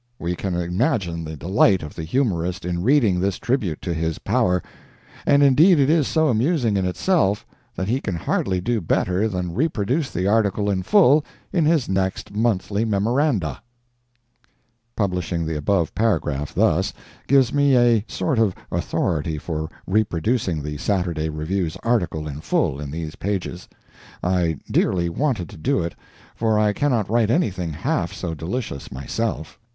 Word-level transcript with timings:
We 0.17 0.35
can 0.35 0.55
imagine 0.55 1.23
the 1.23 1.35
delight 1.37 1.83
of 1.83 1.93
the 1.93 2.03
humorist 2.03 2.65
in 2.65 2.81
reading 2.81 3.19
this 3.19 3.37
tribute 3.37 3.83
to 3.83 3.93
his 3.93 4.17
power; 4.17 4.63
and 5.27 5.43
indeed 5.43 5.77
it 5.77 5.91
is 5.91 6.07
so 6.07 6.27
amusing 6.29 6.75
in 6.75 6.87
itself 6.87 7.45
that 7.75 7.87
he 7.87 8.01
can 8.01 8.15
hardly 8.15 8.59
do 8.61 8.81
better 8.81 9.27
than 9.27 9.53
reproduce 9.53 10.09
the 10.09 10.25
article 10.25 10.71
in 10.71 10.81
full 10.81 11.23
in 11.53 11.65
his 11.65 11.87
next 11.87 12.31
monthly 12.33 12.83
Memoranda. 12.83 13.61
(Publishing 14.95 15.45
the 15.45 15.55
above 15.55 15.93
paragraph 15.93 16.51
thus, 16.55 16.93
gives 17.27 17.53
me 17.53 17.77
a 17.77 18.03
sort 18.07 18.39
of 18.39 18.55
authority 18.71 19.37
for 19.37 19.69
reproducing 19.85 20.63
the 20.63 20.77
Saturday 20.77 21.29
Review's 21.29 21.77
article 21.83 22.27
in 22.27 22.41
full 22.41 22.79
in 22.81 22.89
these 22.89 23.15
pages. 23.17 23.67
I 24.23 24.57
dearly 24.71 25.09
wanted 25.09 25.47
to 25.49 25.57
do 25.57 25.83
it, 25.83 25.93
for 26.35 26.57
I 26.57 26.73
cannot 26.73 27.07
write 27.07 27.29
anything 27.29 27.71
half 27.71 28.11
so 28.11 28.33
delicious 28.33 28.91
myself. 28.91 29.59